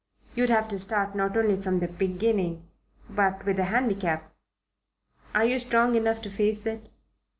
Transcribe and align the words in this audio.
You'd 0.33 0.49
have 0.49 0.67
to 0.69 0.79
start 0.79 1.13
not 1.15 1.37
only 1.37 1.61
from 1.61 1.77
the 1.77 1.87
beginning, 1.87 2.67
but 3.07 3.45
with 3.45 3.59
a 3.59 3.65
handicap. 3.65 4.33
Are 5.35 5.45
you 5.45 5.59
strong 5.59 5.93
enough 5.93 6.23
to 6.23 6.31
face 6.31 6.65
it?" 6.65 6.89